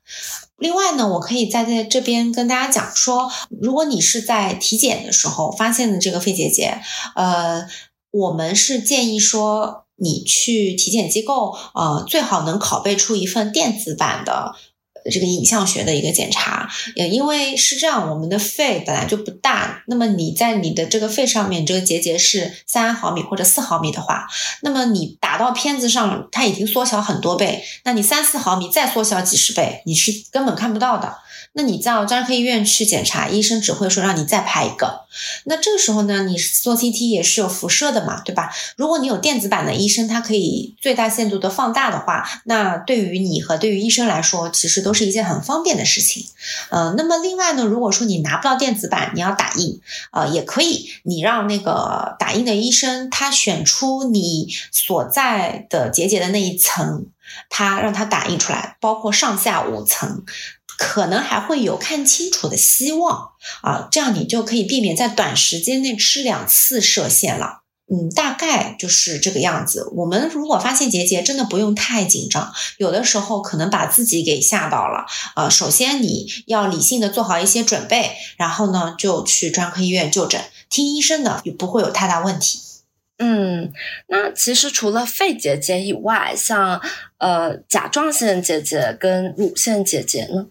[0.62, 3.29] 另外呢，我可以在在这边跟大家讲说，
[3.61, 6.81] 如果你是在体检的时候发现的这个肺结节，
[7.16, 7.66] 呃，
[8.12, 14.55] 我们是建议说你去体检机构，呃，最好能拷贝出一份电子版的。
[15.11, 24.27] 这个影像学的一个检查，也因为是这样，我们的肺本来就不大，那么你在你的这个肺上面，这个结节是三毫米或者四毫米的话，
[24.62, 31.17] 那么你打到片子上，它已经缩小很多倍，那你三四毫米再缩小几十倍，你是根本看不到的。
[31.55, 35.03] 那你到专科医院去检查，医生只会说让你再拍一个。
[35.45, 38.51] 那这个时候呢，你做 CT 也是有辐射的嘛，对吧？
[38.77, 46.25] 如果你有电子版的医生，他可以最大限度的放大的话，那对于你和对于医生来说，其实都是一件很方便的事情。
[46.71, 49.79] 呃，那么另外呢，如果说你拿不到电子版，你要打印，
[50.12, 57.05] 呃，也可以，你让那个打印的医生他选出你所在的结节的那一层，
[57.51, 60.25] 他让他打印出来，包括上下五层。
[60.79, 63.31] 可能还会有看清楚的希望
[63.63, 67.61] 啊，这样你就可以避免在短时间内吃两次射线了。
[67.93, 69.91] 嗯，大概就是这个样子。
[69.95, 75.05] 我们如果发现结节，真的不用太紧张，有的时候可能把自己给吓到了。
[75.37, 82.61] 呃，首先你要理性的做好一些准备，然后呢就去专科医院就诊，听医生的，也不会有太大问题。
[83.23, 83.73] 嗯，
[84.09, 86.83] 那其实除了肺结节以外，像
[87.19, 90.49] 呃甲状腺结节跟乳腺结节呢？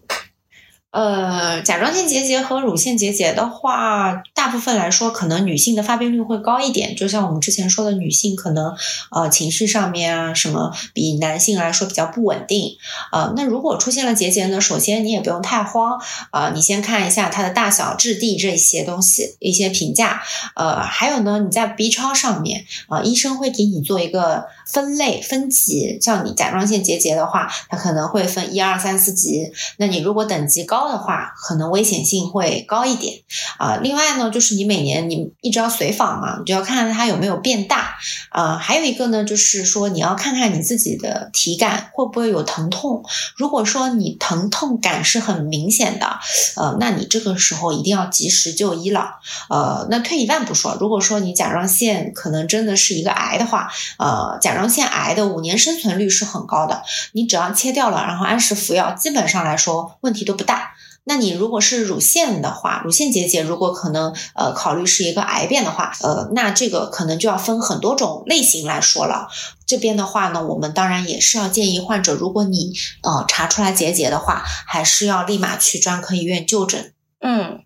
[0.92, 6.94] 呃，甲状腺结节和乳腺结节的话，大部分来说，可能女性的发病率会高一点。
[6.94, 8.76] 就像我们之前说的，女性可能
[9.10, 12.76] 呃情绪上面啊什么，比男性来说比较不稳定。
[13.10, 15.98] 呃，那如果出现了结节呢，首先你也不用太慌
[16.30, 20.22] 啊，你先看一下它的大小、质地这些东西一些评价。
[20.54, 25.98] 呃，还有呢，你在 B 超上面啊，医生会给你做一个分类分级。
[26.00, 29.52] 像你甲状腺结节的话，它可能会分一二三四级。
[29.78, 33.16] 那你如果等级高，的话，可能危险性会高一点
[33.58, 33.76] 啊。
[33.82, 37.96] 另外呢，就是你每年你一直要随访嘛，你就要看看它有没有变大
[38.30, 38.56] 啊。
[38.56, 43.04] 还有一个呢，就是说你要看看你自己的体感会不会有疼痛。
[43.36, 46.18] 如果说你疼痛感是很明显的，
[46.56, 49.16] 呃，那你这个时候一定要及时就医了。
[49.48, 60.74] 呃，那退一万步说，如果说你甲状腺可能真的是一个癌的话，呃，甲状腺癌的五年生存率是很高的，你只要切掉了，然后按时服药，基本上来说问题都不大。
[61.04, 69.26] 那你如果是乳腺的话，乳腺结节如果可能呃考虑是一个癌变的话，呃，那这个可能就要分很多种类型来说了。
[69.66, 76.92] 这边的话呢，我们当然也是要建议患者，如果你呃查出来结节的话，还是要立马去专科医院就诊。
[77.20, 77.64] 嗯，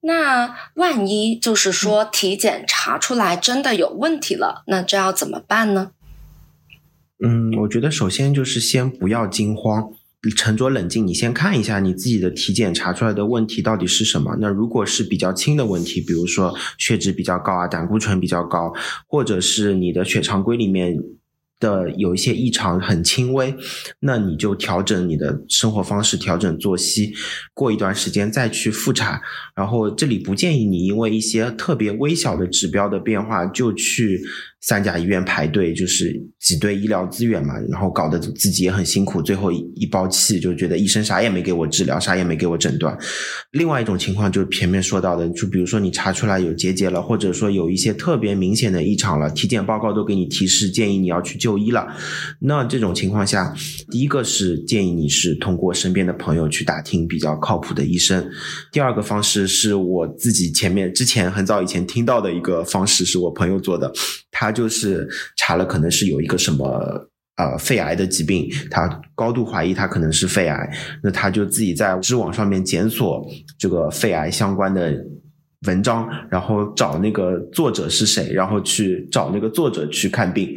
[0.00, 5.90] 那万一就是说体检查出来真的有问题了，那这要怎么办呢？
[7.22, 9.90] 嗯，我觉得首先就是先不要惊慌。
[10.36, 14.36] 沉着冷静，你先看一下你自己的体检查出来的问题到底是什么。
[14.38, 18.72] 那如果是比较轻的问题，比如说血脂比较高啊，胆固醇比较高，
[19.06, 20.98] 或者是你的血常规里面。
[21.60, 23.54] 的有一些异常很轻微，
[24.00, 27.12] 那你就调整你的生活方式，调整作息，
[27.54, 29.20] 过一段时间再去复查。
[29.54, 34.18] 然后这里不建议你因为一些特别微小的指标的变化就去
[34.62, 42.96] 三甲医院排队，就是挤兑医疗资源嘛，然后搞得自己也很辛苦，最后一包气就觉得医生啥也没给我治疗，啥也没给我诊断。
[43.52, 51.49] 另外一种情况就是前面说到的，就比如说你查出来有结节了，或者说有一些特别明显的异常了，体检报告都给你提示建议你要去就。
[51.50, 51.84] 就医了，
[52.38, 53.52] 那这种情况下，
[53.90, 58.24] 第一个是建议你是通过身边的朋友去打听比较靠谱的医生。
[58.70, 63.92] 第二个方式是我自己前面之前很早以前听到的一个方式，是我朋友做的，
[64.30, 66.68] 他就是查了可能是有一个什么
[67.36, 70.70] 呃肺癌的疾病，他高度怀疑他可能是肺癌，
[71.02, 73.26] 那他就自己在知网上面检索
[73.58, 74.94] 这个肺癌相关的。
[75.66, 80.56] 文章，然后找那个作者是谁，然后去找那个作者去看病。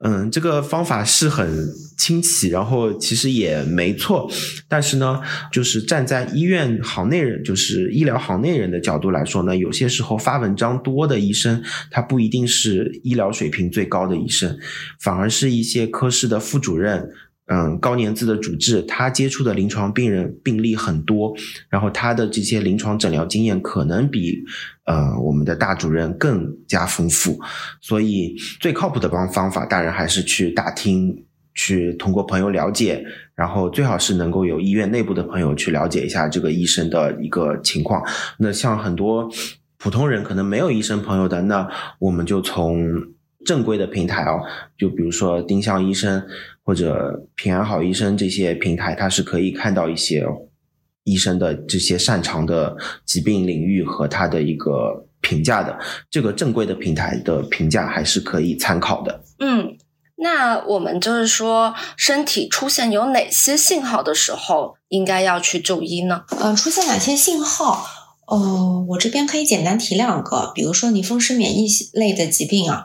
[0.00, 4.30] 嗯，这个方法是很清奇，然后其实也没错。
[4.68, 14.58] 但是呢，就是站在医院行内人，就是医疗行内人的角度来说呢，有些时候发文章多的医生，他不一定是医疗水平最高的医生，
[15.00, 17.10] 反而是一些科室的副主任。
[17.46, 21.34] 嗯，高年资的主治，他接触的临床病人病例很多，
[21.68, 24.42] 然后他的这些临床诊疗经验可能比
[24.84, 27.38] 呃我们的大主任更加丰富，
[27.80, 38.02] 所以最靠谱的方方法当然还是去打听，去通过朋友了解，然后最好是能够有医院内部的朋友去了解一下这个医生的一个情况。
[38.38, 39.28] 那像很多
[39.78, 42.88] 普通人可能没有医生朋友的，那我们就从
[43.44, 44.40] 正规的平台哦，
[44.78, 46.24] 就比如说丁香医生。
[46.64, 50.24] 或者平安好医生这些平台，它是可以看到一些
[51.04, 55.76] 医生的这些擅长的疾病领域和他的一个评价的。
[56.08, 59.24] 这个正规的平台的评价还是可以参考的。
[59.40, 59.76] 嗯，
[60.16, 66.22] 那我们就是说，身体出现有哪些信号的时候，应该要去就医呢？
[66.38, 67.84] 呃，出现哪些信号？
[68.28, 72.84] 呃，我这边可以简单提两个，比如说你风湿免疫类的疾病啊。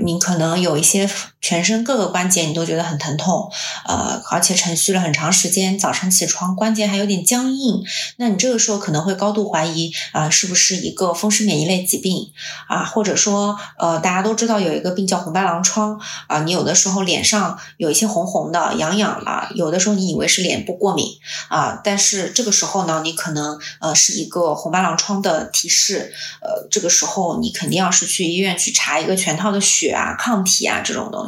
[0.00, 1.08] 你可能有一些
[1.40, 3.50] 全身各个关节你都觉得很疼痛，
[3.86, 7.82] 呃，而且沉续了很长时间，早上起床关节还有点僵硬，
[8.16, 12.30] 那你这个时候可能会高度怀疑啊，是不是一个风湿免疫类疾病
[12.68, 12.84] 啊？
[12.84, 21.06] 或者说，呃，大家都知道有一个病叫红斑狼疮啊，你有的时候脸上有一些红红的、痒痒了，有的时候你以为是脸部过敏
[21.48, 29.78] 啊，但是这个时候呢，你可能呃是一个红斑狼疮的提示，呃，这个时候你肯定要是去医院去查一个全套的血。
[29.78, 31.27] 血啊，抗体啊，这种东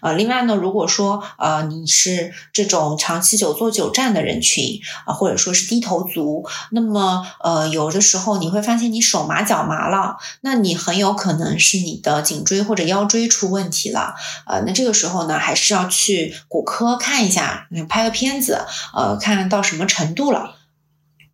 [0.00, 14.14] 呃，另外呢，如果说呃你是这种长期久坐久站的人群啊，或者说是低头族，那么呃有的时候你会发现你手麻脚麻了，那你很有可能是你的颈椎或者腰椎出问题了，
[14.46, 20.56] 呃，那这个时候呢，还是要去骨科看一下，拍个片子，呃，看到什么程度了。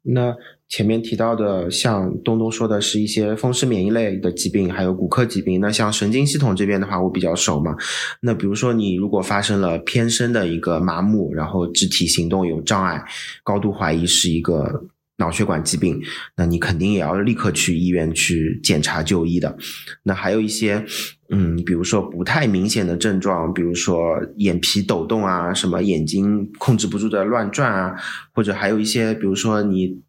[0.03, 0.35] 那。
[0.71, 5.61] 前面提到的，像东东说的是一些风湿免疫类的疾病，还有骨科疾病。
[5.61, 7.75] 那像神经系统这边的话，我比较熟嘛。
[8.23, 13.05] 那比如说你如果发生了偏深的一个麻木，然后肢体行动有障碍，
[13.43, 14.85] 高度怀疑是一个
[15.17, 16.01] 脑血管疾病，
[16.37, 19.59] 那你肯定也要立刻去医院去检查就医的。
[20.05, 20.85] 那还有一些，
[21.31, 24.01] 嗯，比如说不太明显的症状，比如说
[24.37, 27.97] 眼皮抖动啊，什么眼睛控制不住的乱转啊，
[28.33, 30.01] 或者还有一些，比如说你。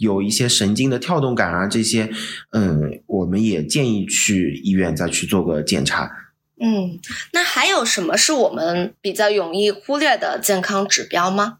[0.00, 2.10] 有一些神经的跳动感啊，这些，
[2.52, 6.10] 嗯，我们也建议去医院再去做个检查。
[6.58, 6.98] 嗯，
[7.32, 11.58] 那还有什么是我们比较容易忽略的健康指标吗？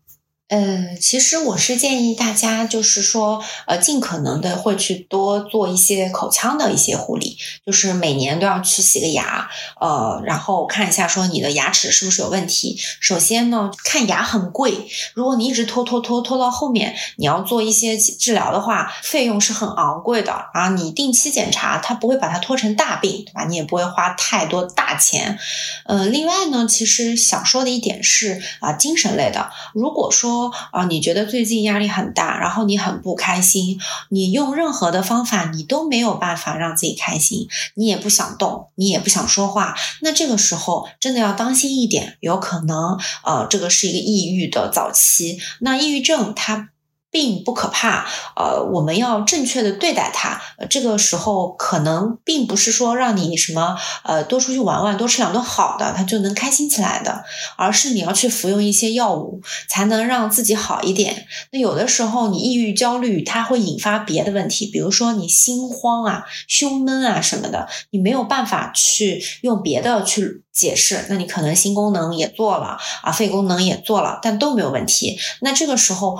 [0.51, 9.49] 呃，其实我是建议大家，就是说，呃，尽可能的会去多做一些口腔的一些护理，就是每年都要去洗个牙，
[9.81, 12.77] 呃，然后看一下说你的牙齿是不是有问题。
[12.99, 20.71] 首先呢，看牙很贵，如果你一直拖拖拖拖到后面，你要做一些治疗的话，费用是很昂贵的啊。
[20.71, 23.45] 你定期检查，它不会把它拖成大病，对吧？
[23.45, 25.39] 你也不会花太多大钱。
[25.87, 30.40] 呃，另外呢，其实想说的一点是啊，精神类的，如果说
[30.73, 33.79] 啊，你觉得最近压力很大，然后你很不开心，
[34.09, 46.71] 你用任何的方法你都没有办法让自己开心，你也不想动，你也不想说话，那这个时候真的要当心一点，有可能呃，这个是一个抑郁的早期，那抑郁症它。
[47.11, 48.07] 并不可怕，
[48.37, 50.41] 呃，我们要正确的对待它。
[50.69, 57.25] 这个时候可能并不是说让你什么，呃，多出去玩玩，多吃两顿好的，它就能开心起来的，
[57.57, 61.27] 而是你要去服用一些药物，才能让自己好一点。
[61.51, 75.19] 那有的时候你抑郁、焦虑，它会引发别的问题，比如说你心慌啊、胸闷啊什么的，你没有办法去用别的去解释，那你可能心功能也做了啊，肺功能也做了，但都没有问题。
[75.41, 76.19] 那这个时候。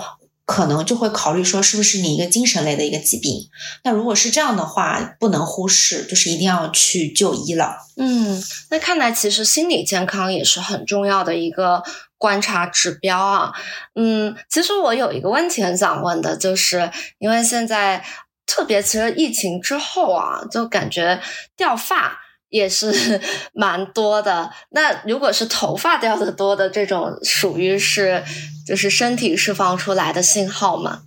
[0.51, 3.47] 可能就会考虑说，是不是你一个精神类的一个疾病？
[3.85, 7.77] 那如果是这样的话，不能忽视，就是一定要去就医了。
[7.95, 11.81] 嗯，那看来其实心理健康也是很重要的一个
[12.17, 13.53] 观察指标啊。
[13.95, 18.03] 嗯，其实我有一个问题很想问的，就是因为现在
[18.45, 21.21] 特别其实疫情之后啊，就感觉
[21.55, 22.19] 掉发。
[22.51, 23.19] 也是
[23.55, 24.51] 蛮多的。
[24.69, 28.23] 那如果是头发掉的多的这种，属于是
[28.67, 31.01] 就是身体释放出来的信号吗？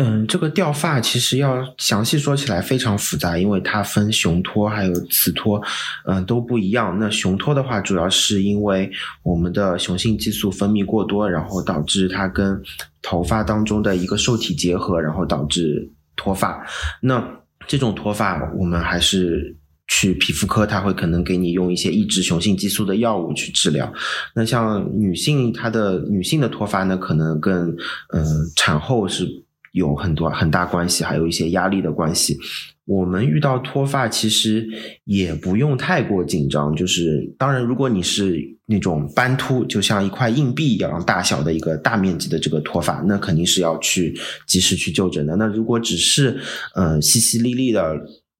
[0.00, 5.60] 嗯，这个掉发其实要详细说起来非常复杂，因为它分雄脱还有雌脱，
[6.06, 6.96] 嗯，都不一样。
[7.00, 8.88] 那雄脱的话，主要是因为
[9.24, 12.62] 我们的雄性激素分泌过多，然后导致它跟
[13.02, 16.64] 头发当中的一个受体结合，然后导致脱发。
[17.00, 17.20] 那
[17.66, 19.56] 这种脱发，我们还是。
[19.88, 23.90] 去皮肤科，他会可能给你用一些抑制雄性激素的药物去治疗。
[24.34, 27.74] 那像女性，她的女性的脱发呢，可能跟
[28.12, 28.24] 嗯
[28.54, 29.26] 产后是
[29.72, 32.38] 有很多很大关系，还有一些压力的关系。
[32.84, 34.68] 我们遇到脱发其实
[35.04, 44.14] 也不用太过紧张，就是当然，如果你是那种斑秃，就像一块硬币一样大小的一个大面积的这个脱发，那肯定是要去
[44.46, 45.34] 及时去就诊的。
[45.36, 46.38] 那如果只是
[46.74, 47.98] 嗯淅淅沥沥的。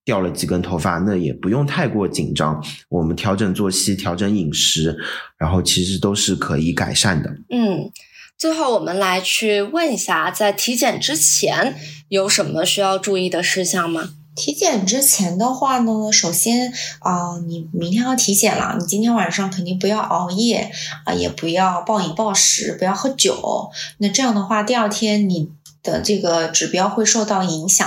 [0.09, 2.65] 掉了几根头发，那也不用太过紧张。
[2.89, 4.97] 我们调整作息，调整饮食，
[5.37, 7.29] 然后其实都是可以改善的。
[7.51, 7.93] 嗯，
[8.39, 11.75] 最后我们来去问一下，在体检之前
[12.09, 14.09] 有什么需要注意的事项吗？
[14.35, 20.73] 体检之前的话呢，首先啊，你明天要体检了，你今天晚上肯定不要熬夜
[21.05, 23.71] 啊，也不要暴饮暴食，不要喝酒。
[23.99, 25.51] 那这样的话，第二天你
[25.83, 27.87] 的这个指标会受到影响。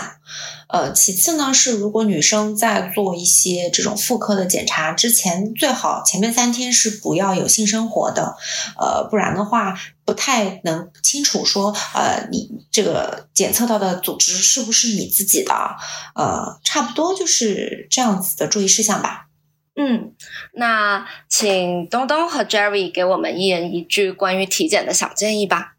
[0.71, 8.37] 呃，其次呢是，如果女生在做一些这种妇科的检查之前，最好前面三天是不要有性生活的，
[8.79, 15.53] 呃，不然的话不太能清楚说，呃，你这个检测到的组织是不是你自己的，
[16.15, 19.27] 呃，差不多就是这样子的注意事项吧。
[19.75, 20.13] 嗯，
[20.53, 25.70] 那请东东和 Jerry 给我们一人一句关于体检的小建议吧。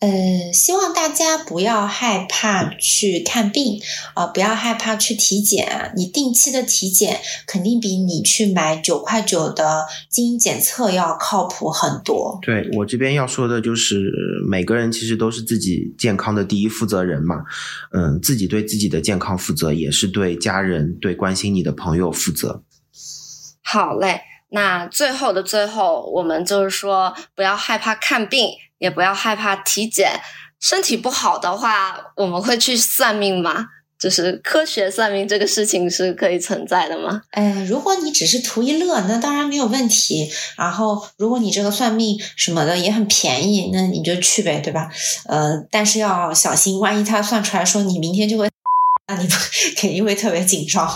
[0.00, 3.80] 呃，希望大家不要害怕去看病
[4.14, 5.90] 啊，不要害怕去体检。
[5.96, 7.18] 你定期的体检
[7.48, 12.38] 肯定比你去买九块九的基因检测要靠谱很多。
[12.42, 14.12] 对我这边要说的就是，
[14.48, 17.42] 每个人其实都是自己健康的第一负责人嘛。
[17.92, 22.62] 嗯，自己对自己的健康负责，也是对家人、对关心你的朋友负责。
[23.64, 24.20] 好嘞，
[24.50, 28.50] 那最后的最后，我们就是说，不要害怕看病。
[28.78, 30.20] 也不要害怕体检，
[30.60, 33.66] 身体不好的话，我们会去算命吗？
[33.98, 37.20] 就是科学算命这个事情是可以存在的吗？
[37.32, 40.30] 哎，如果你只是图一乐，那当然没有问题。
[40.56, 44.88] 然后，如果你这个算命什么的也很便宜，那你就去呗，对吧？
[45.26, 48.48] 呃，但是要小心，万一他算出来说你明天就会。
[49.08, 49.26] 那你
[49.74, 50.86] 肯定会特别紧张。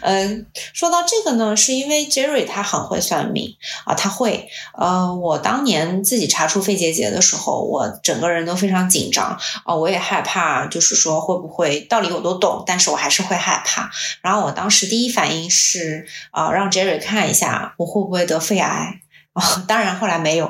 [0.00, 4.48] 嗯，说到这个呢，是因为 Jerry 他很会算命啊，他会。
[4.78, 13.90] 呃，我当年自己查出肺结节的时候，我整个人都非常紧张啊，我也害怕，就是说会不会道理我都懂，但是我还是会害怕。
[14.22, 19.00] 然后我当时第一反应是啊，让 Jerry 看一下我会不会得肺癌
[19.32, 20.48] 啊，当然后来没有。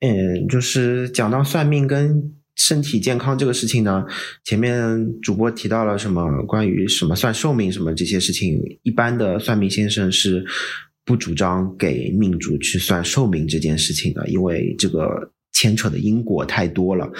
[0.00, 2.36] 嗯，就是讲到算命跟。
[2.54, 4.04] 身体健康这个事情呢，
[4.44, 10.44] 前面主播提到了什么关于什么算寿命什么这些事情，一般的算命先生是
[11.04, 17.10] 不主张给命主去算寿命这件事情的，因为这个牵扯的因果太多了。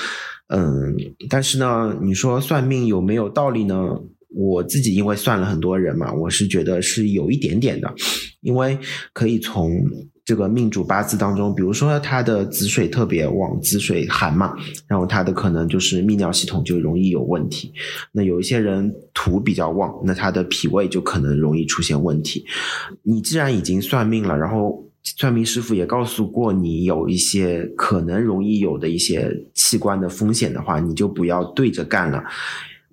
[0.49, 0.95] 嗯，
[1.31, 3.75] 但是呢，你说算命有没有道理呢？
[4.35, 7.93] 我自己因为算了很多人嘛，我是觉得是有一点点的，
[8.43, 8.79] 因为
[9.13, 9.71] 可以从。
[10.25, 14.55] 这个命主八字当中，比如说他的子水特别旺，子水寒嘛，
[14.87, 17.73] 然后他的可能就是泌尿系统就容易有问题。
[18.13, 22.45] 那有一些人土比较旺，那他的脾胃就可能容易出现问题。
[23.03, 32.23] 你既然已经算命了，然后算命师傅也告诉过你有一些可能容易有的一些器官的风险的话，你就不要对着干了。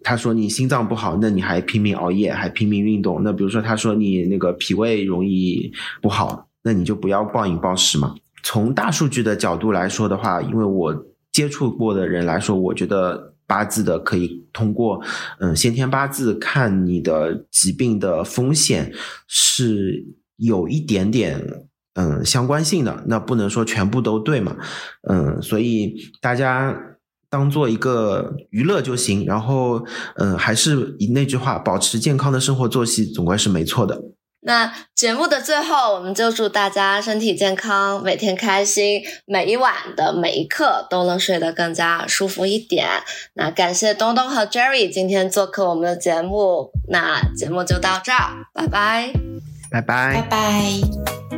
[0.02, 3.22] 他说你心脏不好，那你还拼命熬夜，还拼命运动。
[3.22, 5.72] 那比如说他说你那个脾胃容易
[6.02, 6.49] 不好。
[6.64, 8.16] 那你就不要暴饮暴食嘛。
[8.44, 15.02] 从大数据的角度来说的话，因为我接触过的人来说，我觉得八字的可以通过
[15.40, 18.92] 嗯先天八字看你的疾病的风险
[19.28, 20.06] 是
[20.38, 23.04] 有一点点嗯相关性的。
[23.08, 24.56] 那不能说全部都对嘛，
[25.08, 26.76] 嗯，所以大家
[27.30, 29.26] 当做一个娱乐就行。
[29.26, 29.86] 然后
[30.16, 34.02] 嗯，还是以那句话，保持健康的生活作息，总归是没错的。
[34.42, 42.88] 那节目的最后，我们就祝大家身体健康，每天开心，每一晚的每一刻都能睡得更加舒服一点。
[43.34, 49.12] 那感谢东东和 Jerry 今天做客我们的节目，那节目就到这儿，拜拜，
[49.70, 51.29] 拜拜，拜拜。